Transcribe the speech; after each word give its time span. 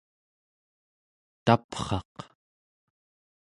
tapraq 1.45 2.13